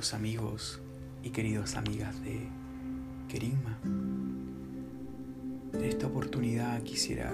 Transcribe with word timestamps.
amigos 0.00 0.80
y 1.22 1.28
queridas 1.28 1.76
amigas 1.76 2.22
de 2.22 2.48
Kerigma. 3.28 3.78
En 5.74 5.84
esta 5.84 6.06
oportunidad 6.06 6.82
quisiera 6.82 7.30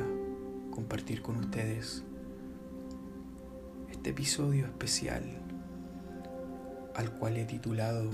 compartir 0.72 1.22
con 1.22 1.36
ustedes 1.36 2.02
este 3.88 4.10
episodio 4.10 4.66
especial 4.66 5.22
al 6.96 7.12
cual 7.12 7.36
he 7.36 7.44
titulado 7.44 8.10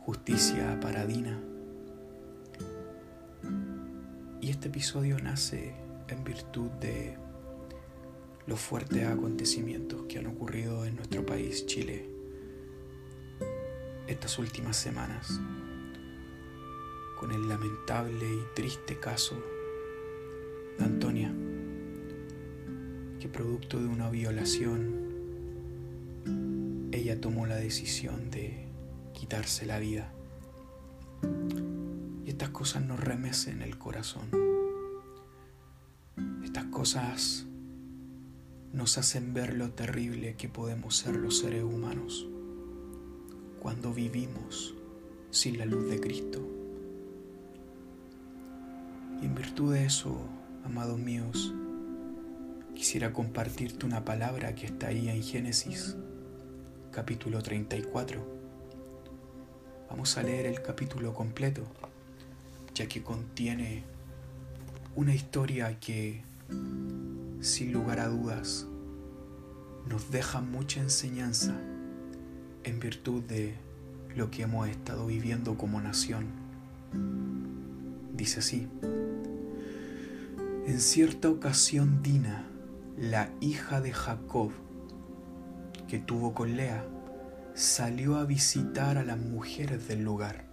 Justicia 0.00 0.76
Paradina. 0.80 1.40
Y 4.40 4.50
este 4.50 4.68
episodio 4.68 5.18
nace 5.20 5.72
en 6.08 6.24
virtud 6.24 6.68
de 6.80 7.16
los 8.48 8.58
fuertes 8.58 9.06
acontecimientos 9.06 10.02
que 10.08 10.18
han 10.18 10.26
ocurrido 10.26 10.84
en 10.84 10.96
nuestro 10.96 11.24
país, 11.24 11.64
Chile, 11.66 12.15
estas 14.16 14.38
últimas 14.38 14.78
semanas, 14.78 15.40
con 17.20 17.32
el 17.32 17.46
lamentable 17.50 18.26
y 18.26 18.54
triste 18.54 18.98
caso 18.98 19.36
de 20.78 20.84
Antonia, 20.84 21.30
que 23.20 23.28
producto 23.28 23.78
de 23.78 23.86
una 23.86 24.08
violación, 24.08 25.04
ella 26.92 27.20
tomó 27.20 27.44
la 27.44 27.56
decisión 27.56 28.30
de 28.30 28.68
quitarse 29.12 29.66
la 29.66 29.78
vida. 29.78 30.10
Y 32.24 32.30
estas 32.30 32.48
cosas 32.48 32.82
nos 32.86 32.98
remecen 32.98 33.60
el 33.60 33.76
corazón. 33.76 34.30
Estas 36.42 36.64
cosas 36.64 37.44
nos 38.72 38.96
hacen 38.96 39.34
ver 39.34 39.52
lo 39.52 39.72
terrible 39.72 40.36
que 40.36 40.48
podemos 40.48 40.96
ser 40.96 41.16
los 41.16 41.38
seres 41.38 41.64
humanos 41.64 42.26
cuando 43.66 43.92
vivimos 43.92 44.76
sin 45.32 45.58
la 45.58 45.64
luz 45.64 45.90
de 45.90 45.98
Cristo. 45.98 46.40
Y 49.20 49.24
en 49.24 49.34
virtud 49.34 49.72
de 49.74 49.84
eso, 49.84 50.16
amados 50.64 51.00
míos, 51.00 51.52
quisiera 52.76 53.12
compartirte 53.12 53.84
una 53.84 54.04
palabra 54.04 54.54
que 54.54 54.66
está 54.66 54.86
ahí 54.86 55.08
en 55.08 55.20
Génesis, 55.20 55.96
capítulo 56.92 57.42
34. 57.42 58.24
Vamos 59.90 60.16
a 60.16 60.22
leer 60.22 60.46
el 60.46 60.62
capítulo 60.62 61.12
completo, 61.12 61.64
ya 62.72 62.86
que 62.86 63.02
contiene 63.02 63.82
una 64.94 65.12
historia 65.12 65.80
que 65.80 66.22
sin 67.40 67.72
lugar 67.72 67.98
a 67.98 68.06
dudas, 68.06 68.68
nos 69.88 70.12
deja 70.12 70.40
mucha 70.40 70.78
enseñanza 70.78 71.60
en 72.66 72.80
virtud 72.80 73.22
de 73.22 73.54
lo 74.16 74.30
que 74.30 74.42
hemos 74.42 74.68
estado 74.68 75.06
viviendo 75.06 75.56
como 75.56 75.80
nación. 75.80 76.26
Dice 78.12 78.40
así, 78.40 78.68
en 80.66 80.80
cierta 80.80 81.30
ocasión 81.30 82.02
Dina, 82.02 82.44
la 82.98 83.30
hija 83.40 83.80
de 83.80 83.92
Jacob, 83.92 84.50
que 85.86 86.00
tuvo 86.00 86.34
con 86.34 86.56
Lea, 86.56 86.84
salió 87.54 88.16
a 88.16 88.24
visitar 88.24 88.98
a 88.98 89.04
las 89.04 89.18
mujeres 89.18 89.86
del 89.86 90.02
lugar. 90.02 90.44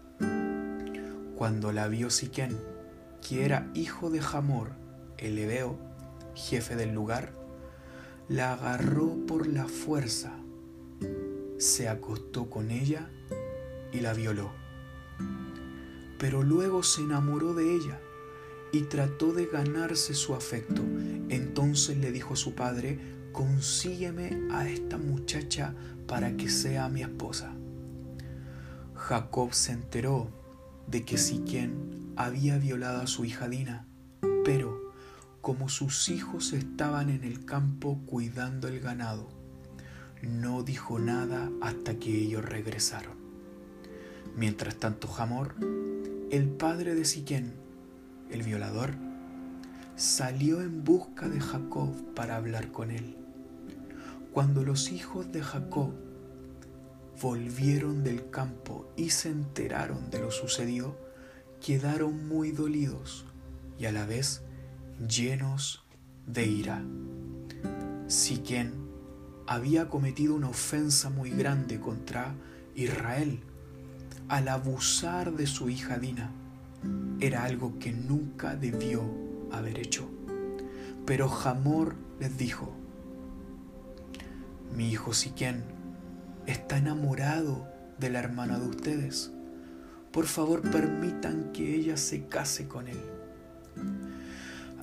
Cuando 1.35 1.71
la 1.71 1.87
vio 1.87 2.11
Siquén, 2.11 2.55
que 3.27 3.43
era 3.43 3.71
hijo 3.73 4.11
de 4.11 4.21
Jamor, 4.21 4.73
el 5.17 5.39
Ebeo, 5.39 5.79
jefe 6.35 6.75
del 6.75 6.93
lugar, 6.93 7.31
la 8.29 8.53
agarró 8.53 9.25
por 9.25 9.47
la 9.47 9.65
fuerza, 9.65 10.31
se 11.63 11.87
acostó 11.87 12.49
con 12.49 12.71
ella 12.71 13.09
y 13.93 14.01
la 14.01 14.13
violó. 14.13 14.51
Pero 16.19 16.43
luego 16.43 16.83
se 16.83 17.01
enamoró 17.01 17.53
de 17.53 17.73
ella 17.73 17.99
y 18.73 18.81
trató 18.81 19.31
de 19.33 19.45
ganarse 19.45 20.13
su 20.13 20.35
afecto. 20.35 20.81
Entonces 21.29 21.97
le 21.97 22.11
dijo 22.11 22.33
a 22.33 22.37
su 22.37 22.53
padre, 22.53 22.99
consígueme 23.31 24.47
a 24.51 24.67
esta 24.67 24.97
muchacha 24.97 25.73
para 26.05 26.35
que 26.35 26.49
sea 26.49 26.89
mi 26.89 27.01
esposa. 27.01 27.55
Jacob 28.95 29.53
se 29.53 29.71
enteró 29.71 30.29
de 30.87 31.05
que 31.05 31.17
Siquén 31.17 32.13
había 32.17 32.57
violado 32.57 33.01
a 33.01 33.07
su 33.07 33.23
hija 33.23 33.47
Dina, 33.47 33.87
pero 34.43 34.91
como 35.39 35.69
sus 35.69 36.09
hijos 36.09 36.51
estaban 36.51 37.09
en 37.09 37.23
el 37.23 37.45
campo 37.45 38.01
cuidando 38.05 38.67
el 38.67 38.81
ganado. 38.81 39.42
No 40.23 40.63
dijo 40.63 40.99
nada 40.99 41.51
hasta 41.59 41.99
que 41.99 42.15
ellos 42.15 42.45
regresaron. 42.45 43.11
Mientras 44.37 44.75
tanto, 44.77 45.09
Jamor, 45.09 45.53
el 46.31 46.47
padre 46.47 46.95
de 46.95 47.03
Siquén, 47.03 47.51
el 48.31 48.41
violador, 48.41 48.91
salió 49.97 50.61
en 50.61 50.85
busca 50.85 51.27
de 51.27 51.41
Jacob 51.41 51.93
para 52.15 52.37
hablar 52.37 52.71
con 52.71 52.89
él. 52.89 53.17
Cuando 54.31 54.63
los 54.63 54.93
hijos 54.93 55.29
de 55.33 55.43
Jacob 55.43 55.91
volvieron 57.21 58.05
del 58.05 58.29
campo 58.29 58.89
y 58.95 59.09
se 59.09 59.27
enteraron 59.27 60.09
de 60.09 60.19
lo 60.19 60.31
sucedido, 60.31 60.97
quedaron 61.59 62.29
muy 62.29 62.51
dolidos 62.51 63.25
y 63.77 63.87
a 63.87 63.91
la 63.91 64.05
vez 64.05 64.41
llenos 65.05 65.83
de 66.25 66.47
ira. 66.47 66.81
Siquén 68.07 68.82
había 69.47 69.89
cometido 69.89 70.35
una 70.35 70.49
ofensa 70.49 71.09
muy 71.09 71.29
grande 71.29 71.79
contra 71.79 72.33
Israel 72.75 73.39
al 74.29 74.47
abusar 74.47 75.33
de 75.33 75.47
su 75.47 75.69
hija 75.69 75.97
Dina. 75.97 76.31
Era 77.19 77.43
algo 77.43 77.77
que 77.79 77.91
nunca 77.91 78.55
debió 78.55 79.03
haber 79.51 79.79
hecho. 79.79 80.09
Pero 81.05 81.29
Jamor 81.29 81.95
les 82.19 82.37
dijo, 82.37 82.73
mi 84.75 84.89
hijo 84.89 85.13
Siquén 85.13 85.63
está 86.47 86.77
enamorado 86.77 87.67
de 87.99 88.09
la 88.09 88.19
hermana 88.19 88.59
de 88.59 88.67
ustedes. 88.67 89.31
Por 90.11 90.25
favor 90.25 90.61
permitan 90.61 91.51
que 91.51 91.75
ella 91.75 91.97
se 91.97 92.27
case 92.27 92.67
con 92.67 92.87
él. 92.87 92.99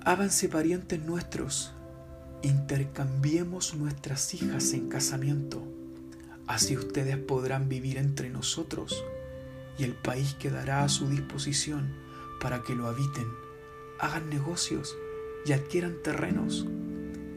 Háganse 0.05 0.49
parientes 0.49 1.05
nuestros, 1.05 1.75
intercambiemos 2.43 3.75
nuestras 3.75 4.35
hijas 4.35 4.73
en 4.73 4.89
casamiento, 4.89 5.63
así 6.47 6.77
ustedes 6.77 7.17
podrán 7.17 7.69
vivir 7.69 7.99
entre 7.99 8.31
nosotros 8.31 9.05
y 9.79 9.85
el 9.85 9.95
país 9.95 10.35
quedará 10.35 10.85
a 10.85 10.89
su 10.89 11.09
disposición 11.09 11.95
para 12.41 12.63
que 12.63 12.75
lo 12.75 12.87
habiten, 12.87 13.27
hagan 13.99 14.29
negocios 14.31 14.97
y 15.47 15.53
adquieran 15.53 15.97
terrenos. 16.03 16.67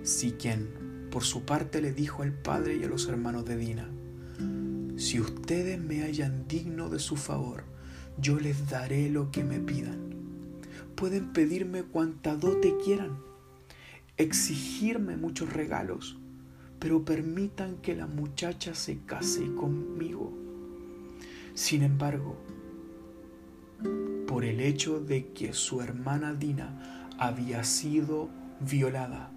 Si 0.03 0.31
quien, 0.31 1.08
por 1.12 1.24
su 1.24 1.44
parte, 1.44 1.81
le 1.81 1.94
dijo 1.94 2.24
al 2.24 2.34
padre 2.34 2.78
y 2.78 2.84
a 2.84 2.88
los 2.88 3.08
hermanos 3.08 3.46
de 3.46 3.58
Dina, 3.58 3.90
si 4.97 5.20
ustedes 5.20 5.80
me 5.80 6.02
hallan 6.02 6.47
digno 6.47 6.90
de 6.90 7.00
su 7.00 7.16
favor, 7.16 7.64
yo 8.18 8.40
les 8.40 8.70
daré 8.70 9.09
lo 9.09 9.31
que 9.31 9.44
me 9.44 9.59
pidan 9.59 10.14
pueden 10.96 11.34
pedirme 11.34 11.84
cuanta 11.84 12.35
dote 12.35 12.75
quieran, 12.84 13.18
exigirme 14.18 15.18
muchos 15.18 15.51
regalos, 15.51 16.18
pero 16.79 17.03
permitan 17.03 17.78
que 17.78 17.96
la 17.96 18.07
muchacha 18.07 18.75
se 18.75 19.00
case 19.06 19.53
conmigo. 19.56 20.34
Sin 21.53 21.81
embargo, 21.84 22.38
por 24.28 24.46
el 24.46 24.59
hecho 24.59 25.00
de 25.00 25.31
que 25.34 25.53
su 25.53 25.81
hermana 25.81 26.34
Dina 26.34 27.09
había 27.18 27.63
sido 27.63 28.29
violada, 28.59 29.32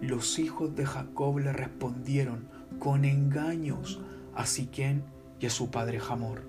los 0.00 0.38
hijos 0.38 0.74
de 0.74 0.86
Jacob 0.86 1.38
le 1.38 1.52
respondieron 1.52 2.48
con 2.78 3.04
engaños 3.04 4.00
a 4.34 4.46
Siquén 4.46 5.04
y 5.40 5.46
a 5.46 5.50
su 5.50 5.70
padre 5.70 6.00
Jamor. 6.00 6.42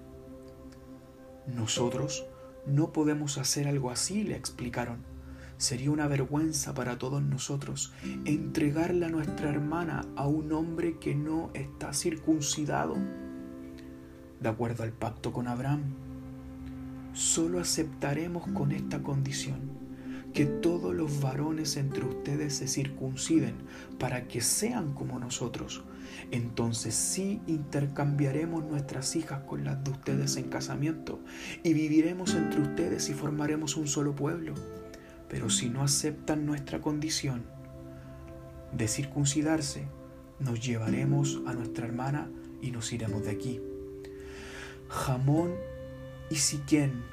Nosotros 1.48 2.26
no 2.66 2.94
podemos 2.94 3.38
hacer 3.38 3.68
algo 3.68 3.92
así, 3.92 4.24
le 4.24 4.36
explicaron. 4.36 5.13
Sería 5.58 5.92
una 5.92 6.08
vergüenza 6.08 6.74
para 6.74 6.98
todos 6.98 7.22
nosotros 7.22 7.94
entregarle 8.26 9.06
a 9.06 9.10
nuestra 9.10 9.50
hermana 9.50 10.06
a 10.16 10.28
un 10.28 10.52
hombre 10.52 10.98
que 11.00 11.16
no 11.16 11.52
está 11.54 11.94
circuncidado. 11.94 12.96
De 14.42 14.50
acuerdo 14.50 14.84
al 14.84 14.92
pacto 14.92 15.32
con 15.32 15.48
Abraham, 15.48 15.84
solo 17.14 17.60
aceptaremos 17.60 18.48
con 18.48 18.72
esta 18.72 19.02
condición 19.02 19.84
que 20.34 20.46
todos 20.46 20.96
los 20.96 21.22
varones 21.22 21.78
entre 21.78 22.06
ustedes 22.06 22.56
se 22.56 22.68
circunciden 22.68 23.54
para 24.00 24.28
que 24.28 24.42
sean 24.42 24.94
como 24.94 25.20
nosotros. 25.20 25.84
Entonces 26.32 26.96
sí 26.96 27.40
intercambiaremos 27.48 28.66
nuestras 28.66 29.16
hijas 29.16 29.44
con 29.44 29.64
las 29.64 29.84
de 29.84 29.92
ustedes 29.92 30.36
en 30.38 30.50
casamiento 30.50 31.20
y 31.64 31.74
viviremos 31.74 32.34
entre 32.34 32.62
ustedes 32.62 33.10
y 33.10 33.14
formaremos 33.14 33.78
un 33.78 33.88
solo 33.88 34.16
pueblo. 34.16 34.56
Pero 35.34 35.50
si 35.50 35.68
no 35.68 35.82
aceptan 35.82 36.46
nuestra 36.46 36.80
condición 36.80 37.42
de 38.72 38.88
circuncidarse, 38.88 39.88
nos 40.40 40.64
llevaremos 40.64 41.42
a 41.48 41.54
nuestra 41.54 41.88
hermana 41.88 42.30
y 42.62 42.70
nos 42.70 42.94
iremos 42.94 43.24
de 43.24 43.32
aquí. 43.32 43.60
Jamón 44.90 45.56
y 46.30 46.36
Siquén 46.36 47.04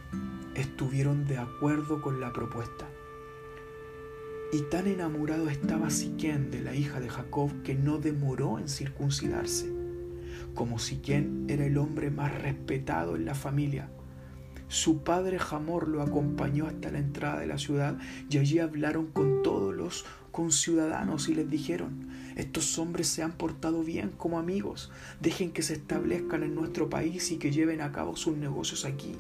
estuvieron 0.55 1.27
de 1.27 1.39
acuerdo 1.39 2.03
con 2.03 2.21
la 2.21 2.31
propuesta. 2.35 2.87
Y 4.53 4.69
tan 4.69 4.87
enamorado 4.87 5.49
estaba 5.49 5.89
Siquén 5.89 6.51
de 6.51 6.61
la 6.61 6.75
hija 6.75 7.01
de 7.01 7.09
Jacob 7.09 7.51
que 7.63 7.75
no 7.75 7.97
demoró 7.97 8.59
en 8.59 8.69
circuncidarse. 8.69 9.73
Como 10.55 10.79
Siquén 10.79 11.47
era 11.49 11.65
el 11.65 11.79
hombre 11.79 12.11
más 12.11 12.39
respetado 12.43 13.17
en 13.17 13.25
la 13.25 13.35
familia, 13.35 13.89
su 14.71 15.03
padre 15.03 15.41
Jamor 15.41 15.89
lo 15.89 16.01
acompañó 16.01 16.69
hasta 16.69 16.93
la 16.93 17.01
entrada 17.01 17.41
de 17.41 17.49
la 17.49 17.59
ciudad 17.59 17.99
y 18.31 18.39
allí 18.39 18.61
hablaron 18.61 19.09
con 19.09 19.43
todos 19.43 19.75
los 19.75 20.05
conciudadanos 20.31 21.29
y 21.29 21.35
les 21.35 21.51
dijeron, 21.51 22.09
estos 22.37 22.79
hombres 22.79 23.09
se 23.09 23.25
han 23.25 23.33
portado 23.33 23.83
bien 23.83 24.11
como 24.17 24.39
amigos, 24.39 24.93
dejen 25.21 25.51
que 25.51 25.63
se 25.63 25.73
establezcan 25.73 26.45
en 26.45 26.55
nuestro 26.55 26.89
país 26.89 27.33
y 27.33 27.39
que 27.39 27.51
lleven 27.51 27.81
a 27.81 27.91
cabo 27.91 28.15
sus 28.15 28.37
negocios 28.37 28.85
aquí, 28.85 29.17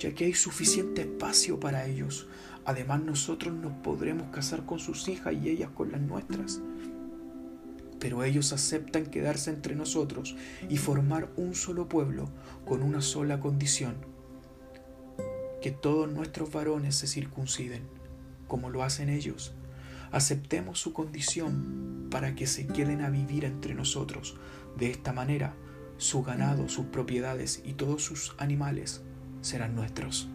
ya 0.00 0.12
que 0.16 0.24
hay 0.24 0.34
suficiente 0.34 1.02
espacio 1.02 1.60
para 1.60 1.86
ellos. 1.86 2.26
Además 2.64 3.04
nosotros 3.04 3.54
nos 3.54 3.72
podremos 3.84 4.32
casar 4.32 4.66
con 4.66 4.80
sus 4.80 5.06
hijas 5.06 5.32
y 5.40 5.48
ellas 5.48 5.70
con 5.70 5.92
las 5.92 6.00
nuestras. 6.00 6.60
Pero 8.00 8.24
ellos 8.24 8.52
aceptan 8.52 9.06
quedarse 9.06 9.50
entre 9.50 9.76
nosotros 9.76 10.34
y 10.68 10.76
formar 10.76 11.30
un 11.36 11.54
solo 11.54 11.88
pueblo 11.88 12.28
con 12.64 12.82
una 12.82 13.00
sola 13.00 13.38
condición, 13.38 13.94
que 15.62 15.70
todos 15.70 16.12
nuestros 16.12 16.52
varones 16.52 16.96
se 16.96 17.06
circunciden, 17.06 17.84
como 18.48 18.68
lo 18.68 18.82
hacen 18.82 19.08
ellos. 19.08 19.54
Aceptemos 20.10 20.78
su 20.78 20.92
condición 20.92 22.08
para 22.10 22.34
que 22.34 22.46
se 22.46 22.66
queden 22.66 23.00
a 23.00 23.08
vivir 23.08 23.46
entre 23.46 23.74
nosotros. 23.74 24.36
De 24.76 24.90
esta 24.90 25.14
manera, 25.14 25.54
su 25.96 26.22
ganado, 26.22 26.68
sus 26.68 26.86
propiedades 26.86 27.62
y 27.64 27.72
todos 27.72 28.02
sus 28.02 28.34
animales 28.36 29.02
serán 29.40 29.74
nuestros. 29.74 30.28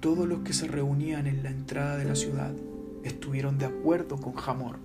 Todos 0.00 0.28
los 0.28 0.40
que 0.40 0.52
se 0.52 0.68
reunían 0.68 1.26
en 1.26 1.42
la 1.42 1.50
entrada 1.50 1.96
de 1.96 2.04
la 2.04 2.14
ciudad 2.14 2.52
estuvieron 3.02 3.58
de 3.58 3.66
acuerdo 3.66 4.20
con 4.20 4.34
Jamor 4.34 4.78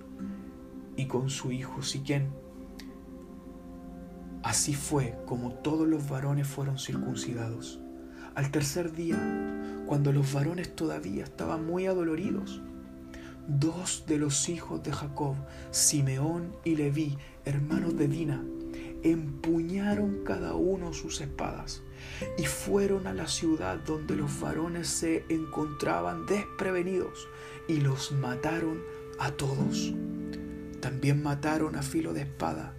y 0.96 1.06
con 1.06 1.30
su 1.30 1.52
hijo 1.52 1.82
Siquén. 1.82 2.30
Así 4.42 4.74
fue 4.74 5.16
como 5.26 5.52
todos 5.52 5.86
los 5.86 6.08
varones 6.08 6.48
fueron 6.48 6.78
circuncidados. 6.78 7.83
Al 8.34 8.50
tercer 8.50 8.92
día, 8.92 9.18
cuando 9.86 10.12
los 10.12 10.32
varones 10.32 10.74
todavía 10.74 11.24
estaban 11.24 11.64
muy 11.64 11.86
adoloridos, 11.86 12.60
dos 13.46 14.04
de 14.06 14.18
los 14.18 14.48
hijos 14.48 14.82
de 14.82 14.92
Jacob, 14.92 15.36
Simeón 15.70 16.56
y 16.64 16.74
Leví, 16.74 17.16
hermanos 17.44 17.96
de 17.96 18.08
Dina, 18.08 18.42
empuñaron 19.04 20.24
cada 20.24 20.54
uno 20.54 20.92
sus 20.92 21.20
espadas 21.20 21.82
y 22.36 22.46
fueron 22.46 23.06
a 23.06 23.14
la 23.14 23.28
ciudad 23.28 23.78
donde 23.86 24.16
los 24.16 24.40
varones 24.40 24.88
se 24.88 25.24
encontraban 25.28 26.26
desprevenidos 26.26 27.28
y 27.68 27.76
los 27.76 28.12
mataron 28.12 28.80
a 29.20 29.30
todos. 29.30 29.92
También 30.80 31.22
mataron 31.22 31.76
a 31.76 31.82
filo 31.82 32.12
de 32.12 32.22
espada 32.22 32.74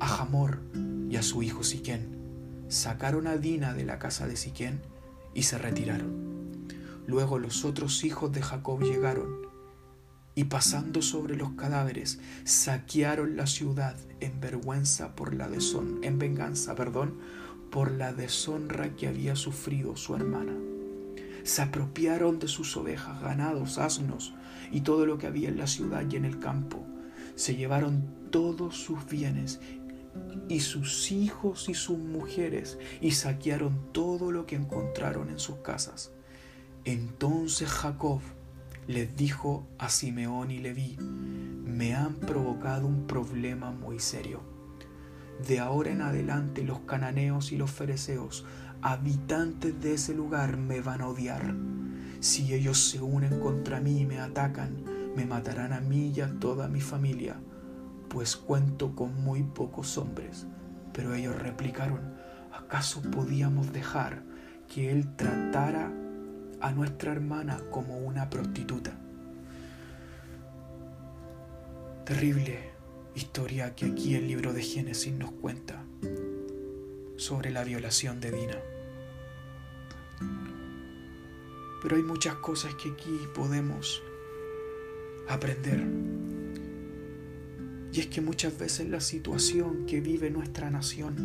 a 0.00 0.08
Jamor 0.08 0.58
y 1.08 1.14
a 1.14 1.22
su 1.22 1.44
hijo 1.44 1.62
Siquén. 1.62 2.11
Sacaron 2.72 3.26
a 3.26 3.36
Dina 3.36 3.74
de 3.74 3.84
la 3.84 3.98
casa 3.98 4.26
de 4.26 4.34
Siquén 4.34 4.80
y 5.34 5.42
se 5.42 5.58
retiraron. 5.58 6.70
Luego 7.06 7.38
los 7.38 7.66
otros 7.66 8.02
hijos 8.02 8.32
de 8.32 8.40
Jacob 8.40 8.80
llegaron 8.80 9.42
y 10.34 10.44
pasando 10.44 11.02
sobre 11.02 11.36
los 11.36 11.50
cadáveres 11.50 12.18
saquearon 12.44 13.36
la 13.36 13.46
ciudad 13.46 13.94
en 14.20 14.40
vergüenza 14.40 15.14
por 15.14 15.34
la 15.34 15.50
deshonra, 15.50 16.08
en 16.08 16.18
venganza, 16.18 16.74
perdón, 16.74 17.18
por 17.70 17.90
la 17.90 18.14
deshonra 18.14 18.96
que 18.96 19.06
había 19.06 19.36
sufrido 19.36 19.94
su 19.94 20.16
hermana. 20.16 20.54
Se 21.42 21.60
apropiaron 21.60 22.38
de 22.38 22.48
sus 22.48 22.74
ovejas, 22.78 23.20
ganados, 23.20 23.76
asnos 23.76 24.32
y 24.70 24.80
todo 24.80 25.04
lo 25.04 25.18
que 25.18 25.26
había 25.26 25.50
en 25.50 25.58
la 25.58 25.66
ciudad 25.66 26.06
y 26.10 26.16
en 26.16 26.24
el 26.24 26.38
campo. 26.38 26.82
Se 27.34 27.54
llevaron 27.54 28.22
todos 28.30 28.78
sus 28.78 29.06
bienes 29.06 29.60
y 30.48 30.60
sus 30.60 31.10
hijos 31.12 31.68
y 31.68 31.74
sus 31.74 31.98
mujeres 31.98 32.78
y 33.00 33.12
saquearon 33.12 33.92
todo 33.92 34.32
lo 34.32 34.46
que 34.46 34.56
encontraron 34.56 35.30
en 35.30 35.38
sus 35.38 35.56
casas. 35.56 36.12
Entonces 36.84 37.68
Jacob 37.68 38.20
les 38.86 39.16
dijo 39.16 39.66
a 39.78 39.88
Simeón 39.88 40.50
y 40.50 40.58
Leví, 40.58 40.96
me 40.98 41.94
han 41.94 42.14
provocado 42.16 42.86
un 42.86 43.06
problema 43.06 43.70
muy 43.70 43.98
serio. 43.98 44.40
De 45.46 45.60
ahora 45.60 45.90
en 45.90 46.02
adelante 46.02 46.62
los 46.62 46.80
cananeos 46.80 47.52
y 47.52 47.56
los 47.56 47.70
fereceos, 47.70 48.44
habitantes 48.82 49.80
de 49.80 49.94
ese 49.94 50.14
lugar, 50.14 50.56
me 50.56 50.80
van 50.80 51.00
a 51.00 51.08
odiar. 51.08 51.54
Si 52.20 52.52
ellos 52.52 52.90
se 52.90 53.00
unen 53.00 53.40
contra 53.40 53.80
mí 53.80 54.00
y 54.00 54.06
me 54.06 54.18
atacan, 54.18 54.84
me 55.16 55.24
matarán 55.24 55.72
a 55.72 55.80
mí 55.80 56.12
y 56.14 56.20
a 56.20 56.38
toda 56.38 56.68
mi 56.68 56.80
familia, 56.80 57.36
pues 58.12 58.36
cuento 58.36 58.94
con 58.94 59.24
muy 59.24 59.42
pocos 59.42 59.96
hombres. 59.96 60.46
Pero 60.92 61.14
ellos 61.14 61.40
replicaron, 61.40 62.14
¿acaso 62.52 63.00
podíamos 63.00 63.72
dejar 63.72 64.22
que 64.68 64.90
él 64.90 65.16
tratara 65.16 65.90
a 66.62 66.70
nuestra 66.72 67.12
hermana 67.12 67.60
como 67.70 67.98
una 67.98 68.30
prostituta. 68.30 68.92
Terrible 72.06 72.70
historia 73.14 73.74
que 73.74 73.86
aquí 73.86 74.14
el 74.14 74.28
libro 74.28 74.52
de 74.52 74.62
Génesis 74.62 75.12
nos 75.12 75.32
cuenta 75.32 75.84
sobre 77.16 77.50
la 77.50 77.64
violación 77.64 78.20
de 78.20 78.30
Dina. 78.30 78.58
Pero 81.82 81.96
hay 81.96 82.02
muchas 82.02 82.36
cosas 82.36 82.74
que 82.76 82.90
aquí 82.90 83.18
podemos 83.34 84.02
aprender. 85.28 85.84
Y 87.92 88.00
es 88.00 88.06
que 88.06 88.22
muchas 88.22 88.58
veces 88.58 88.88
la 88.88 89.00
situación 89.00 89.84
que 89.84 90.00
vive 90.00 90.30
nuestra 90.30 90.70
nación, 90.70 91.16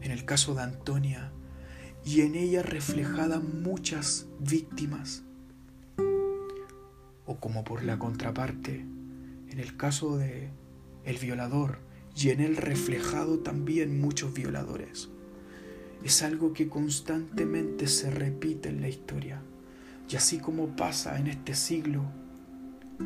en 0.00 0.10
el 0.10 0.24
caso 0.24 0.56
de 0.56 0.62
Antonia, 0.62 1.30
y 2.04 2.22
en 2.22 2.34
ella 2.34 2.62
reflejadas 2.62 3.42
muchas 3.42 4.26
víctimas. 4.40 5.22
O 7.26 7.38
como 7.38 7.62
por 7.62 7.84
la 7.84 8.00
contraparte, 8.00 8.84
en 9.50 9.60
el 9.60 9.76
caso 9.76 10.18
de 10.18 10.50
el 11.04 11.18
violador, 11.18 11.78
y 12.16 12.30
en 12.30 12.40
él 12.40 12.56
reflejado 12.56 13.38
también 13.38 14.00
muchos 14.00 14.34
violadores. 14.34 15.10
Es 16.02 16.22
algo 16.22 16.52
que 16.52 16.68
constantemente 16.68 17.86
se 17.86 18.10
repite 18.10 18.68
en 18.68 18.80
la 18.80 18.88
historia. 18.88 19.42
Y 20.08 20.16
así 20.16 20.38
como 20.38 20.74
pasa 20.74 21.18
en 21.18 21.28
este 21.28 21.54
siglo, 21.54 22.04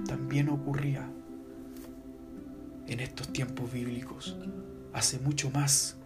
también 0.06 0.48
ocurría 0.48 1.10
en 2.90 2.98
estos 2.98 3.32
tiempos 3.32 3.72
bíblicos, 3.72 4.36
hace 4.92 5.20
mucho 5.20 5.48
más 5.50 5.96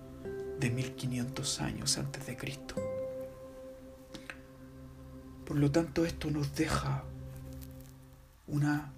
de 0.61 0.69
1500 0.69 1.61
años 1.63 1.97
antes 1.97 2.27
de 2.27 2.37
Cristo. 2.37 2.75
Por 5.47 5.57
lo 5.57 5.71
tanto, 5.71 6.05
esto 6.05 6.31
nos 6.31 6.55
deja 6.55 7.05
una 8.47 8.93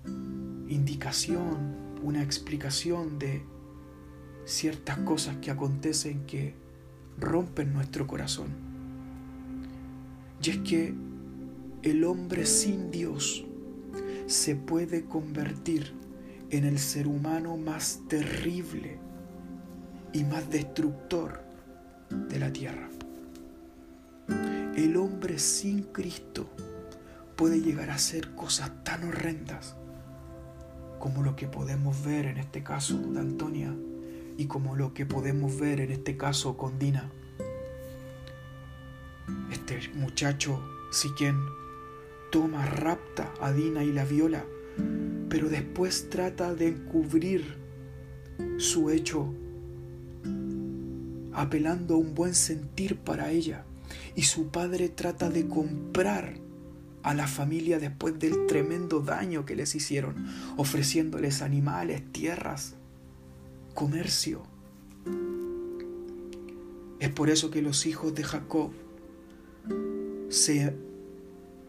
indicación, 0.68 1.98
una 2.02 2.24
explicación 2.24 3.20
de 3.20 3.44
ciertas 4.46 4.98
cosas 4.98 5.36
que 5.36 5.52
acontecen 5.52 6.26
que 6.26 6.54
rompen 7.18 7.72
nuestro 7.72 8.08
corazón. 8.08 8.48
Y 10.42 10.50
es 10.50 10.58
que 10.58 10.92
el 11.82 12.02
hombre 12.02 12.46
sin 12.46 12.90
Dios 12.90 13.44
se 14.26 14.56
puede 14.56 15.04
convertir 15.04 16.05
en 16.50 16.64
el 16.64 16.78
ser 16.78 17.06
humano 17.06 17.56
más 17.56 18.00
terrible 18.08 18.98
y 20.12 20.24
más 20.24 20.48
destructor 20.50 21.42
de 22.10 22.38
la 22.38 22.52
tierra. 22.52 22.88
El 24.76 24.96
hombre 24.96 25.38
sin 25.38 25.82
Cristo 25.82 26.48
puede 27.36 27.60
llegar 27.60 27.90
a 27.90 27.94
hacer 27.94 28.34
cosas 28.34 28.70
tan 28.84 29.04
horrendas 29.08 29.76
como 30.98 31.22
lo 31.22 31.36
que 31.36 31.48
podemos 31.48 32.04
ver 32.04 32.26
en 32.26 32.38
este 32.38 32.62
caso 32.62 32.96
de 32.96 33.20
Antonia 33.20 33.74
y 34.38 34.46
como 34.46 34.76
lo 34.76 34.94
que 34.94 35.06
podemos 35.06 35.58
ver 35.58 35.80
en 35.80 35.92
este 35.92 36.16
caso 36.16 36.56
con 36.56 36.78
Dina. 36.78 37.10
Este 39.50 39.80
muchacho, 39.94 40.62
si 40.92 41.10
quien 41.10 41.36
toma, 42.30 42.66
rapta 42.66 43.32
a 43.40 43.52
Dina 43.52 43.82
y 43.82 43.92
la 43.92 44.04
viola, 44.04 44.44
pero 45.28 45.48
después 45.48 46.08
trata 46.10 46.54
de 46.54 46.68
encubrir 46.68 47.56
su 48.58 48.90
hecho 48.90 49.34
apelando 51.36 51.94
a 51.94 51.98
un 51.98 52.14
buen 52.14 52.34
sentir 52.34 52.96
para 52.96 53.30
ella. 53.30 53.64
Y 54.14 54.22
su 54.22 54.48
padre 54.48 54.88
trata 54.88 55.28
de 55.28 55.46
comprar 55.46 56.38
a 57.02 57.14
la 57.14 57.28
familia 57.28 57.78
después 57.78 58.18
del 58.18 58.46
tremendo 58.46 59.00
daño 59.00 59.44
que 59.44 59.54
les 59.54 59.74
hicieron, 59.74 60.26
ofreciéndoles 60.56 61.42
animales, 61.42 62.02
tierras, 62.10 62.74
comercio. 63.74 64.42
Es 66.98 67.10
por 67.10 67.30
eso 67.30 67.50
que 67.50 67.62
los 67.62 67.86
hijos 67.86 68.14
de 68.14 68.24
Jacob 68.24 68.72
se 70.30 70.74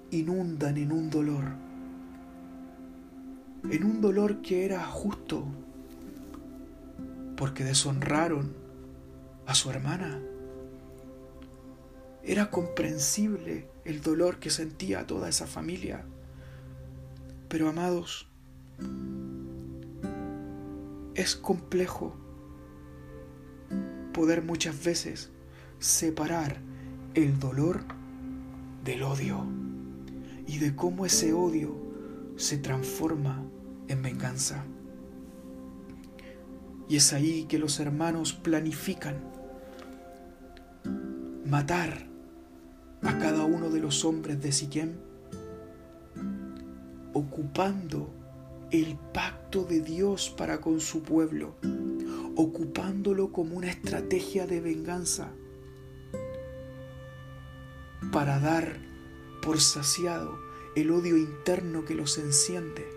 inundan 0.10 0.78
en 0.78 0.92
un 0.94 1.10
dolor, 1.10 1.44
en 3.70 3.84
un 3.84 4.02
dolor 4.02 4.42
que 4.42 4.66
era 4.66 4.86
justo, 4.86 5.46
porque 7.36 7.64
deshonraron 7.64 8.56
a 9.46 9.56
su 9.56 9.70
hermana. 9.70 10.20
Era 12.24 12.50
comprensible 12.50 13.70
el 13.86 14.02
dolor 14.02 14.40
que 14.40 14.50
sentía 14.50 15.08
toda 15.08 15.30
esa 15.30 15.48
familia. 15.48 16.06
Pero 17.48 17.70
amados, 17.70 18.28
es 21.16 21.36
complejo 21.36 22.16
poder 24.14 24.44
muchas 24.44 24.84
veces 24.84 25.30
separar 25.80 26.58
el 27.14 27.40
dolor 27.40 27.84
del 28.84 29.04
odio 29.04 29.46
y 30.46 30.58
de 30.60 30.76
cómo 30.76 31.06
ese 31.06 31.34
odio 31.34 31.76
se 32.36 32.58
transforma 32.58 33.44
en 33.88 34.02
venganza. 34.02 34.66
Y 36.90 36.98
es 36.98 37.14
ahí 37.14 37.46
que 37.46 37.60
los 37.60 37.80
hermanos 37.80 38.34
planifican 38.34 39.16
matar 41.46 42.08
a 43.04 43.18
cada 43.20 43.46
uno 43.46 43.70
de 43.70 43.80
los 43.80 44.06
hombres 44.06 44.42
de 44.42 44.52
Siquem, 44.52 44.94
ocupando 47.14 48.14
el 48.72 48.98
pacto 49.14 49.64
de 49.64 49.82
Dios 49.82 50.30
para 50.30 50.60
con 50.60 50.80
su 50.80 51.04
pueblo, 51.04 51.56
ocupándolo 52.36 53.32
como 53.32 53.56
una 53.56 53.70
estrategia 53.70 54.46
de 54.46 54.62
venganza 54.62 55.32
para 58.12 58.40
dar 58.40 58.78
por 59.42 59.60
saciado 59.60 60.38
el 60.76 60.92
odio 60.92 61.18
interno 61.18 61.86
que 61.86 61.96
los 61.96 62.18
enciende. 62.18 62.97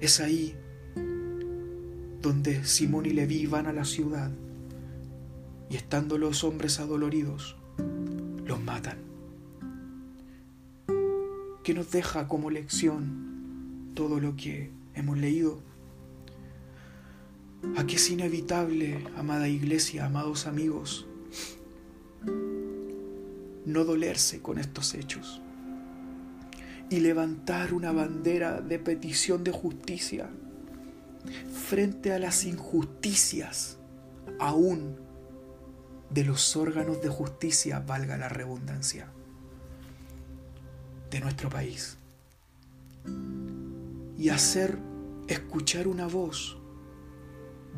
Es 0.00 0.18
ahí 0.18 0.56
donde 2.22 2.64
Simón 2.64 3.04
y 3.04 3.10
Leví 3.10 3.46
van 3.46 3.66
a 3.66 3.72
la 3.72 3.84
ciudad 3.84 4.30
y 5.68 5.76
estando 5.76 6.16
los 6.16 6.42
hombres 6.42 6.80
adoloridos, 6.80 7.56
los 8.46 8.60
matan. 8.62 8.98
¿Qué 11.62 11.74
nos 11.74 11.90
deja 11.90 12.28
como 12.28 12.50
lección 12.50 13.92
todo 13.94 14.20
lo 14.20 14.36
que 14.36 14.70
hemos 14.94 15.18
leído? 15.18 15.60
Aquí 17.76 17.96
es 17.96 18.10
inevitable, 18.10 19.04
amada 19.18 19.48
iglesia, 19.48 20.06
amados 20.06 20.46
amigos, 20.46 21.06
no 23.66 23.84
dolerse 23.84 24.40
con 24.40 24.58
estos 24.58 24.94
hechos 24.94 25.42
y 26.90 26.98
levantar 26.98 27.72
una 27.72 27.92
bandera 27.92 28.60
de 28.60 28.80
petición 28.80 29.44
de 29.44 29.52
justicia 29.52 30.28
frente 31.68 32.12
a 32.12 32.18
las 32.18 32.44
injusticias 32.44 33.78
aún 34.40 34.96
de 36.10 36.24
los 36.24 36.56
órganos 36.56 37.00
de 37.00 37.08
justicia, 37.08 37.78
valga 37.78 38.16
la 38.16 38.28
redundancia, 38.28 39.06
de 41.10 41.20
nuestro 41.20 41.48
país. 41.48 41.96
Y 44.18 44.28
hacer 44.30 44.76
escuchar 45.28 45.86
una 45.86 46.08
voz 46.08 46.58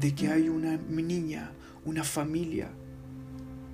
de 0.01 0.15
que 0.15 0.29
hay 0.29 0.49
una 0.49 0.79
niña, 0.79 1.53
una 1.85 2.05
familia 2.05 2.71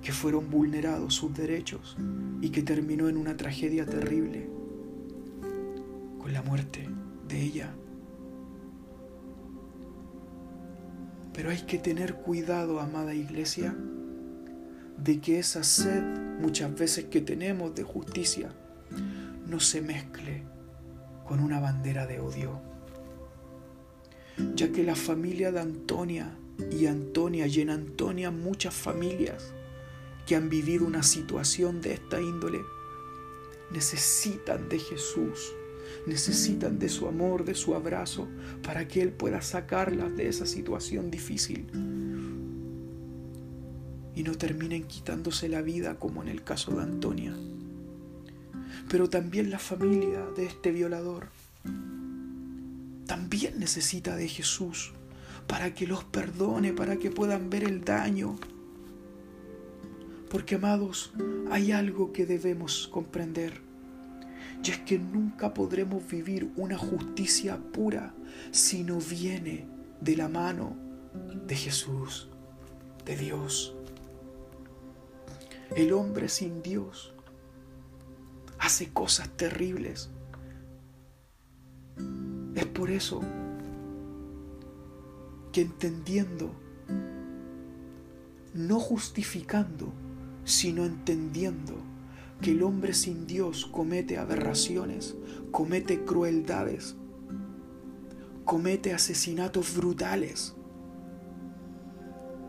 que 0.01 0.11
fueron 0.11 0.49
vulnerados 0.49 1.13
sus 1.15 1.33
derechos 1.33 1.95
y 2.41 2.49
que 2.49 2.61
terminó 2.61 3.07
en 3.07 3.15
una 3.15 3.37
tragedia 3.37 3.85
terrible 3.85 4.58
la 6.31 6.41
muerte 6.41 6.87
de 7.27 7.41
ella. 7.41 7.73
Pero 11.33 11.49
hay 11.49 11.61
que 11.61 11.77
tener 11.77 12.15
cuidado, 12.15 12.79
amada 12.79 13.13
iglesia, 13.13 13.75
de 14.97 15.21
que 15.21 15.39
esa 15.39 15.63
sed 15.63 16.03
muchas 16.39 16.73
veces 16.75 17.05
que 17.05 17.21
tenemos 17.21 17.73
de 17.75 17.83
justicia 17.83 18.49
no 19.47 19.59
se 19.59 19.81
mezcle 19.81 20.43
con 21.25 21.39
una 21.39 21.59
bandera 21.59 22.05
de 22.07 22.19
odio. 22.19 22.61
Ya 24.55 24.71
que 24.71 24.83
la 24.83 24.95
familia 24.95 25.51
de 25.51 25.59
Antonia 25.59 26.37
y 26.71 26.85
Antonia 26.87 27.47
y 27.47 27.61
en 27.61 27.69
Antonia 27.69 28.31
muchas 28.31 28.73
familias 28.73 29.53
que 30.25 30.35
han 30.35 30.49
vivido 30.49 30.85
una 30.85 31.03
situación 31.03 31.81
de 31.81 31.93
esta 31.93 32.21
índole 32.21 32.59
necesitan 33.71 34.69
de 34.69 34.79
Jesús, 34.79 35.53
necesitan 36.05 36.79
de 36.79 36.89
su 36.89 37.07
amor, 37.07 37.45
de 37.45 37.55
su 37.55 37.75
abrazo, 37.75 38.27
para 38.63 38.87
que 38.87 39.01
Él 39.01 39.11
pueda 39.11 39.41
sacarlas 39.41 40.15
de 40.15 40.27
esa 40.27 40.45
situación 40.45 41.11
difícil 41.11 41.67
y 44.15 44.23
no 44.23 44.35
terminen 44.35 44.83
quitándose 44.83 45.47
la 45.49 45.61
vida 45.61 45.95
como 45.95 46.21
en 46.21 46.27
el 46.27 46.43
caso 46.43 46.71
de 46.71 46.83
Antonia. 46.83 47.35
Pero 48.89 49.09
también 49.09 49.49
la 49.49 49.59
familia 49.59 50.25
de 50.35 50.45
este 50.45 50.71
violador 50.71 51.27
también 53.05 53.59
necesita 53.59 54.15
de 54.15 54.27
Jesús 54.27 54.93
para 55.47 55.73
que 55.73 55.87
los 55.87 56.03
perdone, 56.03 56.73
para 56.73 56.97
que 56.97 57.11
puedan 57.11 57.49
ver 57.49 57.63
el 57.63 57.83
daño 57.83 58.35
porque 60.29 60.55
amados, 60.55 61.11
hay 61.49 61.71
algo 61.71 62.13
que 62.13 62.25
debemos 62.25 62.87
comprender. 62.91 63.68
Y 64.63 64.71
es 64.71 64.79
que 64.79 64.99
nunca 64.99 65.53
podremos 65.53 66.05
vivir 66.07 66.51
una 66.55 66.77
justicia 66.77 67.57
pura 67.57 68.13
si 68.51 68.83
no 68.83 68.99
viene 68.99 69.67
de 70.01 70.17
la 70.17 70.27
mano 70.27 70.75
de 71.45 71.55
Jesús, 71.55 72.27
de 73.05 73.15
Dios. 73.15 73.75
El 75.75 75.93
hombre 75.93 76.29
sin 76.29 76.61
Dios 76.61 77.13
hace 78.59 78.89
cosas 78.89 79.29
terribles. 79.29 80.09
Es 82.55 82.65
por 82.65 82.91
eso 82.91 83.21
que 85.51 85.61
entendiendo, 85.61 86.51
no 88.53 88.79
justificando, 88.79 89.93
sino 90.43 90.85
entendiendo 90.85 91.75
que 92.41 92.51
el 92.51 92.63
hombre 92.63 92.93
sin 92.93 93.27
Dios 93.27 93.65
comete 93.65 94.17
aberraciones, 94.17 95.15
comete 95.51 96.05
crueldades, 96.05 96.95
comete 98.45 98.93
asesinatos 98.93 99.75
brutales 99.75 100.55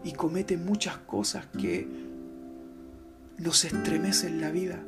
y 0.05 0.13
comete 0.13 0.57
muchas 0.57 0.99
cosas 0.99 1.47
que 1.47 1.89
nos 3.39 3.65
estremecen 3.65 4.41
la 4.41 4.51
vida. 4.51 4.85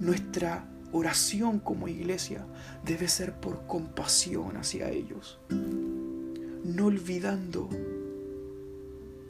Nuestra 0.00 0.68
oración 0.92 1.60
como 1.60 1.88
iglesia 1.88 2.46
debe 2.84 3.08
ser 3.08 3.40
por 3.40 3.66
compasión 3.66 4.56
hacia 4.56 4.90
ellos, 4.90 5.40
no 5.48 6.86
olvidando 6.86 7.68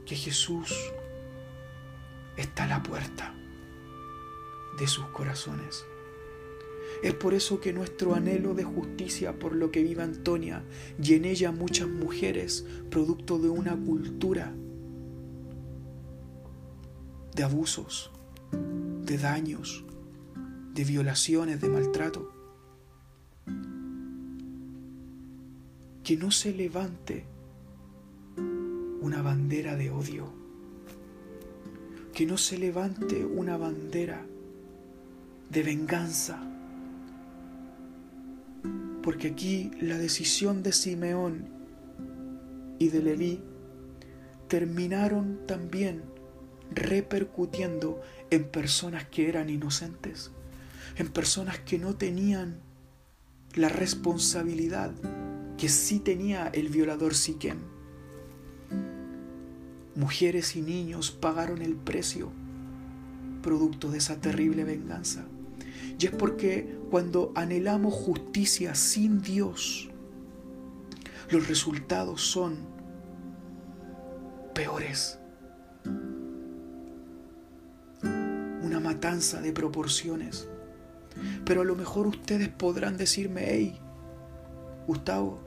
que 0.04 0.16
Jesús 0.16 0.74
está 2.36 2.64
a 2.64 2.68
la 2.68 2.82
puerta 2.82 3.34
de 4.78 4.86
sus 4.86 5.06
corazones. 5.06 5.84
Es 7.02 7.14
por 7.14 7.34
eso 7.34 7.60
que 7.60 7.72
nuestro 7.72 8.14
anhelo 8.14 8.54
de 8.54 8.64
justicia 8.64 9.38
por 9.38 9.54
lo 9.54 9.70
que 9.70 9.82
vive 9.82 10.02
Antonia 10.02 10.64
y 11.02 11.14
en 11.14 11.24
ella 11.24 11.52
muchas 11.52 11.88
mujeres, 11.88 12.64
producto 12.90 13.38
de 13.38 13.48
una 13.48 13.76
cultura 13.76 14.52
de 17.34 17.42
abusos, 17.44 18.10
de 19.04 19.18
daños, 19.18 19.84
de 20.74 20.84
violaciones, 20.84 21.60
de 21.60 21.68
maltrato, 21.68 22.32
que 26.02 26.16
no 26.16 26.30
se 26.30 26.52
levante 26.52 27.26
una 29.00 29.22
bandera 29.22 29.76
de 29.76 29.90
odio 29.90 30.48
que 32.18 32.26
no 32.26 32.36
se 32.36 32.58
levante 32.58 33.24
una 33.24 33.56
bandera 33.56 34.26
de 35.50 35.62
venganza. 35.62 36.38
Porque 39.02 39.28
aquí 39.28 39.70
la 39.80 39.98
decisión 39.98 40.62
de 40.62 40.72
Simeón 40.72 41.48
y 42.78 42.88
de 42.88 43.02
Leví 43.02 43.40
terminaron 44.48 45.40
también 45.46 46.02
repercutiendo 46.70 48.00
en 48.30 48.44
personas 48.44 49.06
que 49.06 49.28
eran 49.28 49.48
inocentes, 49.50 50.30
en 50.96 51.08
personas 51.08 51.58
que 51.60 51.78
no 51.78 51.96
tenían 51.96 52.60
la 53.54 53.68
responsabilidad 53.68 54.92
que 55.56 55.68
sí 55.68 55.98
tenía 55.98 56.46
el 56.48 56.68
violador 56.68 57.14
Siquem. 57.14 57.58
Mujeres 59.96 60.54
y 60.54 60.62
niños 60.62 61.10
pagaron 61.10 61.62
el 61.62 61.74
precio 61.74 62.30
producto 63.42 63.90
de 63.90 63.98
esa 63.98 64.20
terrible 64.20 64.64
venganza. 64.64 65.26
Y 65.98 66.06
es 66.06 66.12
porque 66.12 66.78
cuando 66.90 67.32
anhelamos 67.34 67.92
justicia 67.92 68.74
sin 68.74 69.20
Dios, 69.20 69.88
los 71.30 71.48
resultados 71.48 72.22
son 72.22 72.56
peores. 74.54 75.18
Una 78.62 78.80
matanza 78.80 79.40
de 79.40 79.52
proporciones. 79.52 80.48
Pero 81.44 81.62
a 81.62 81.64
lo 81.64 81.74
mejor 81.74 82.06
ustedes 82.06 82.48
podrán 82.48 82.96
decirme, 82.96 83.44
hey, 83.48 83.80
Gustavo, 84.86 85.40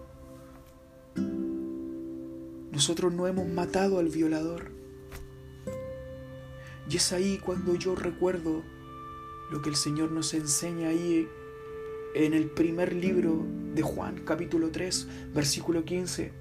nosotros 2.71 3.13
no 3.13 3.25
hemos 3.27 3.47
matado 3.47 3.99
al 3.99 4.09
violador. 4.09 4.71
Y 6.89 6.97
es 6.97 7.13
ahí 7.13 7.37
cuando 7.37 7.75
yo 7.75 7.95
recuerdo 7.95 8.63
lo 9.51 9.61
que 9.61 9.69
el 9.69 9.75
Señor 9.75 10.11
nos 10.11 10.33
enseña 10.33 10.87
ahí 10.87 11.27
en 12.15 12.33
el 12.33 12.49
primer 12.49 12.93
libro 12.95 13.45
de 13.75 13.81
Juan, 13.81 14.21
capítulo 14.25 14.71
3, 14.71 15.07
versículo 15.35 15.83
15, 15.83 16.31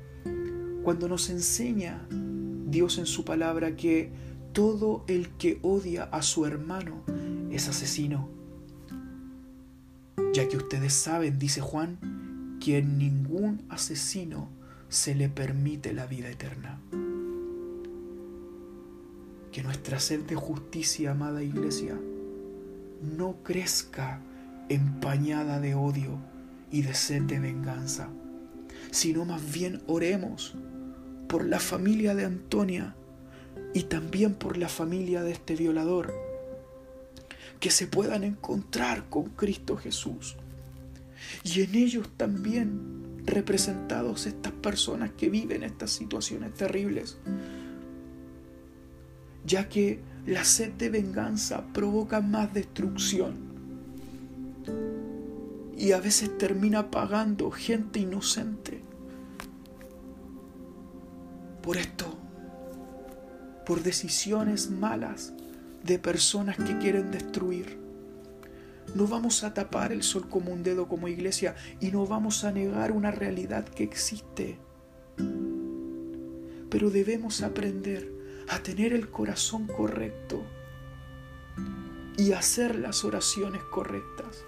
cuando 0.84 1.08
nos 1.08 1.28
enseña 1.28 2.06
Dios 2.08 2.98
en 2.98 3.06
su 3.06 3.24
palabra 3.24 3.74
que 3.74 4.12
todo 4.52 5.04
el 5.08 5.28
que 5.30 5.58
odia 5.62 6.04
a 6.04 6.22
su 6.22 6.46
hermano 6.46 7.02
es 7.50 7.68
asesino. 7.68 8.28
Ya 10.32 10.48
que 10.48 10.56
ustedes 10.56 10.92
saben, 10.92 11.40
dice 11.40 11.60
Juan, 11.60 12.58
que 12.60 12.78
en 12.78 12.96
ningún 12.96 13.64
asesino 13.68 14.48
se 14.88 15.16
le 15.16 15.28
permite 15.28 15.92
la 15.92 16.06
vida 16.06 16.30
eterna. 16.30 16.80
Que 19.50 19.64
nuestra 19.64 19.98
sed 19.98 20.20
de 20.20 20.36
justicia, 20.36 21.10
amada 21.10 21.42
iglesia, 21.42 21.98
no 23.02 23.42
crezca 23.42 24.20
empañada 24.68 25.60
de 25.60 25.74
odio 25.74 26.18
y 26.70 26.82
de 26.82 26.94
sed 26.94 27.22
de 27.22 27.40
venganza, 27.40 28.08
sino 28.90 29.24
más 29.24 29.52
bien 29.52 29.82
oremos 29.86 30.54
por 31.28 31.44
la 31.44 31.60
familia 31.60 32.14
de 32.14 32.24
Antonia 32.24 32.94
y 33.74 33.84
también 33.84 34.34
por 34.34 34.56
la 34.56 34.68
familia 34.68 35.22
de 35.22 35.32
este 35.32 35.54
violador, 35.56 36.12
que 37.58 37.70
se 37.70 37.86
puedan 37.86 38.24
encontrar 38.24 39.08
con 39.08 39.30
Cristo 39.30 39.76
Jesús. 39.76 40.36
Y 41.44 41.62
en 41.62 41.74
ellos 41.74 42.08
también 42.16 43.22
representados 43.24 44.26
estas 44.26 44.52
personas 44.52 45.10
que 45.16 45.30
viven 45.30 45.62
estas 45.62 45.90
situaciones 45.90 46.54
terribles, 46.54 47.18
ya 49.44 49.68
que 49.68 50.00
la 50.26 50.44
sed 50.44 50.72
de 50.72 50.90
venganza 50.90 51.64
provoca 51.72 52.20
más 52.20 52.52
destrucción 52.52 53.50
y 55.76 55.92
a 55.92 56.00
veces 56.00 56.36
termina 56.36 56.90
pagando 56.90 57.50
gente 57.50 58.00
inocente. 58.00 58.82
Por 61.62 61.78
esto, 61.78 62.18
por 63.64 63.82
decisiones 63.82 64.70
malas 64.70 65.32
de 65.82 65.98
personas 65.98 66.56
que 66.58 66.76
quieren 66.78 67.10
destruir. 67.10 67.78
No 68.94 69.06
vamos 69.06 69.42
a 69.42 69.54
tapar 69.54 69.92
el 69.92 70.02
sol 70.02 70.28
como 70.28 70.52
un 70.52 70.62
dedo 70.62 70.86
como 70.86 71.08
iglesia 71.08 71.54
y 71.80 71.90
no 71.90 72.06
vamos 72.06 72.44
a 72.44 72.52
negar 72.52 72.92
una 72.92 73.10
realidad 73.10 73.64
que 73.64 73.84
existe. 73.84 74.58
Pero 76.68 76.90
debemos 76.90 77.42
aprender 77.42 78.19
a 78.50 78.60
tener 78.64 78.92
el 78.92 79.08
corazón 79.08 79.68
correcto 79.68 80.42
y 82.16 82.32
hacer 82.32 82.74
las 82.74 83.04
oraciones 83.04 83.62
correctas. 83.62 84.44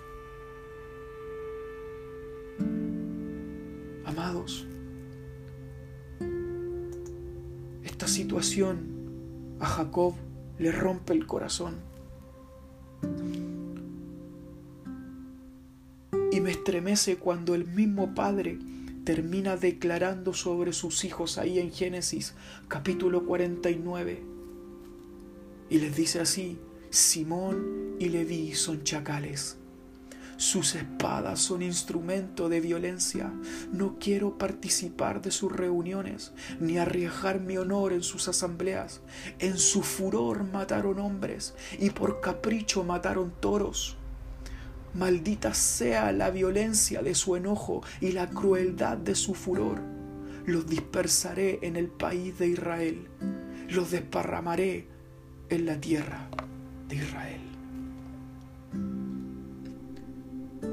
Amados, 4.05 4.67
esta 7.85 8.09
situación 8.09 9.57
a 9.61 9.67
Jacob 9.67 10.15
le 10.59 10.73
rompe 10.73 11.13
el 11.13 11.25
corazón. 11.25 11.77
Y 16.33 16.41
me 16.41 16.51
estremece 16.51 17.19
cuando 17.19 17.55
el 17.55 17.67
mismo 17.67 18.15
Padre 18.17 18.59
termina 19.05 19.57
declarando 19.57 20.33
sobre 20.33 20.73
sus 20.73 21.05
hijos 21.05 21.39
ahí 21.39 21.59
en 21.59 21.73
Génesis 21.73 22.35
capítulo 22.69 23.25
49. 23.25 24.23
Y 25.71 25.79
les 25.79 25.97
dice 25.97 26.21
así, 26.21 26.59
Simón 26.91 27.97
y 27.99 28.09
Leví 28.11 28.55
son 28.55 28.85
chacales. 28.85 29.57
Sus 30.37 30.75
espadas 30.75 31.41
son 31.41 31.63
instrumento 31.63 32.49
de 32.49 32.61
violencia. 32.61 33.33
No 33.73 33.97
quiero 34.01 34.39
participar 34.39 35.23
de 35.23 35.31
sus 35.31 35.53
reuniones, 35.53 36.33
ni 36.59 36.79
arriesgar 36.79 37.41
mi 37.41 37.59
honor 37.59 37.93
en 37.93 38.03
sus 38.03 38.27
asambleas. 38.29 39.03
En 39.39 39.57
su 39.57 39.83
furor 39.83 40.45
mataron 40.45 40.99
hombres 40.99 41.55
y 41.79 41.91
por 41.91 42.21
capricho 42.21 42.83
mataron 42.83 43.33
toros. 43.41 43.97
Maldita 44.95 45.55
sea 45.55 46.13
la 46.13 46.31
violencia 46.31 47.03
de 47.03 47.15
su 47.15 47.35
enojo 47.35 47.83
y 48.01 48.13
la 48.13 48.29
crueldad 48.29 48.99
de 48.99 49.15
su 49.15 49.35
furor. 49.35 49.81
Los 50.45 50.67
dispersaré 50.67 51.61
en 51.63 51.77
el 51.77 51.89
país 51.89 52.39
de 52.39 52.49
Israel. 52.49 53.09
Los 53.71 53.91
desparramaré 53.91 54.87
en 55.49 55.67
la 55.67 55.81
tierra 55.81 56.29
de 56.89 56.97
Israel. 56.97 57.41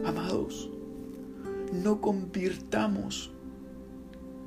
Amados, 0.05 0.69
no 1.71 2.01
convirtamos 2.01 3.31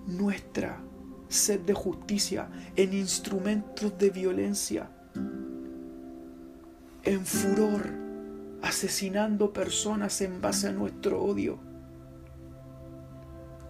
nuestra 0.06 0.80
sed 1.28 1.60
de 1.60 1.72
justicia 1.72 2.48
en 2.76 2.92
instrumentos 2.92 3.96
de 3.98 4.10
violencia, 4.10 4.90
en 7.04 7.24
furor 7.24 8.11
asesinando 8.62 9.52
personas 9.52 10.20
en 10.20 10.40
base 10.40 10.68
a 10.68 10.72
nuestro 10.72 11.22
odio. 11.22 11.58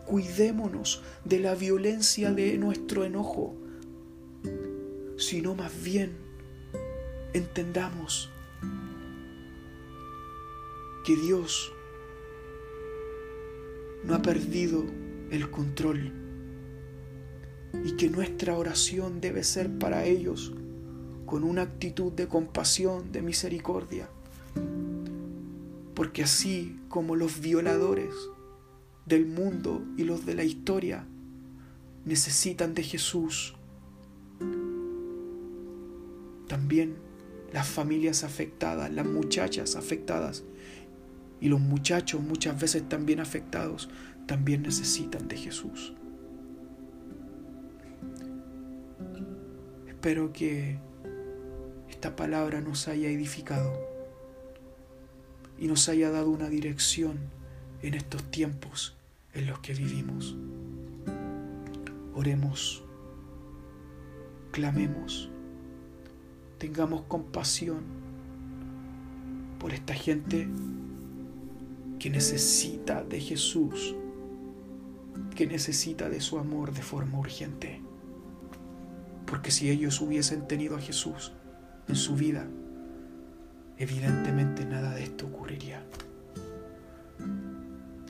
Cuidémonos 0.06 1.02
de 1.24 1.40
la 1.40 1.54
violencia 1.54 2.32
de 2.32 2.58
nuestro 2.58 3.04
enojo, 3.04 3.56
sino 5.16 5.54
más 5.54 5.72
bien 5.82 6.16
entendamos 7.32 8.30
que 11.04 11.16
Dios 11.16 11.72
no 14.04 14.14
ha 14.14 14.22
perdido 14.22 14.84
el 15.30 15.50
control 15.50 16.12
y 17.84 17.96
que 17.96 18.10
nuestra 18.10 18.56
oración 18.56 19.20
debe 19.20 19.42
ser 19.44 19.78
para 19.78 20.04
ellos 20.04 20.52
con 21.24 21.44
una 21.44 21.62
actitud 21.62 22.12
de 22.12 22.28
compasión, 22.28 23.10
de 23.10 23.22
misericordia. 23.22 24.10
Porque 25.94 26.22
así 26.22 26.78
como 26.88 27.16
los 27.16 27.40
violadores 27.40 28.14
del 29.06 29.26
mundo 29.26 29.82
y 29.96 30.04
los 30.04 30.26
de 30.26 30.34
la 30.34 30.44
historia 30.44 31.06
necesitan 32.04 32.74
de 32.74 32.82
Jesús, 32.82 33.54
también 36.48 36.96
las 37.52 37.66
familias 37.68 38.24
afectadas, 38.24 38.92
las 38.92 39.06
muchachas 39.06 39.76
afectadas 39.76 40.44
y 41.40 41.48
los 41.48 41.60
muchachos 41.60 42.22
muchas 42.22 42.60
veces 42.60 42.88
también 42.88 43.20
afectados, 43.20 43.88
también 44.26 44.62
necesitan 44.62 45.28
de 45.28 45.36
Jesús. 45.36 45.94
Espero 49.88 50.32
que 50.32 50.78
esta 51.88 52.16
palabra 52.16 52.60
nos 52.60 52.88
haya 52.88 53.08
edificado 53.08 53.91
y 55.62 55.68
nos 55.68 55.88
haya 55.88 56.10
dado 56.10 56.28
una 56.28 56.48
dirección 56.48 57.20
en 57.82 57.94
estos 57.94 58.28
tiempos 58.32 58.96
en 59.32 59.46
los 59.46 59.60
que 59.60 59.74
vivimos. 59.74 60.34
Oremos, 62.16 62.82
clamemos, 64.50 65.30
tengamos 66.58 67.02
compasión 67.02 67.84
por 69.60 69.72
esta 69.72 69.94
gente 69.94 70.48
que 72.00 72.10
necesita 72.10 73.04
de 73.04 73.20
Jesús, 73.20 73.94
que 75.36 75.46
necesita 75.46 76.08
de 76.08 76.20
su 76.20 76.40
amor 76.40 76.72
de 76.72 76.82
forma 76.82 77.20
urgente. 77.20 77.80
Porque 79.26 79.52
si 79.52 79.70
ellos 79.70 80.00
hubiesen 80.00 80.48
tenido 80.48 80.74
a 80.74 80.80
Jesús 80.80 81.30
en 81.86 81.94
su 81.94 82.16
vida, 82.16 82.48
evidentemente 83.82 84.64
nada 84.64 84.94
de 84.94 85.02
esto 85.02 85.26
ocurriría. 85.26 85.84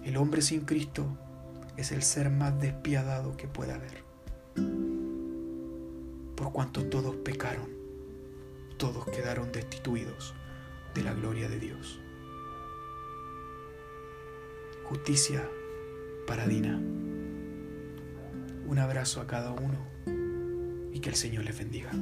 El 0.05 0.19
hombre 0.19 0.43
sin 0.43 0.67
Cristo 0.67 1.07
es 1.79 1.93
el 1.93 2.03
ser 2.03 2.29
más 2.29 2.61
despiadado 2.61 3.39
que 3.39 3.49
pueda 3.49 3.77
haber. 3.77 4.05
Por 6.37 6.53
cuanto 6.53 6.85
todos 6.85 7.17
pecaron, 7.17 7.71
todos 8.77 9.07
quedaron 9.07 9.51
destituidos 9.51 10.35
de 10.95 11.05
la 11.05 11.15
gloria 11.15 11.49
de 11.49 11.59
Dios. 11.59 11.99
Justicia 14.85 15.49
para 16.27 16.47
Dina. 16.47 16.79
Un 18.67 18.79
abrazo 18.79 19.23
a 19.23 19.27
cada 19.27 19.53
uno 19.53 19.79
y 20.93 21.01
que 21.01 21.09
el 21.09 21.17
Señor 21.17 21.45
les 21.45 21.57
bendiga. 21.57 21.93